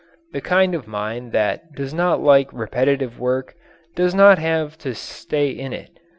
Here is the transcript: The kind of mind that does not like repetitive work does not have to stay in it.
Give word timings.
The 0.33 0.41
kind 0.41 0.73
of 0.73 0.87
mind 0.87 1.31
that 1.33 1.73
does 1.75 1.93
not 1.93 2.23
like 2.23 2.51
repetitive 2.51 3.19
work 3.19 3.53
does 3.95 4.15
not 4.15 4.39
have 4.39 4.75
to 4.79 4.95
stay 4.95 5.51
in 5.51 5.73
it. 5.73 5.99